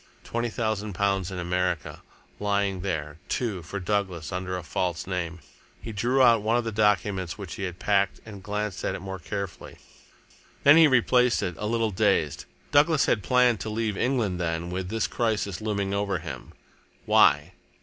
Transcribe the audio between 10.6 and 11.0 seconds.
Then he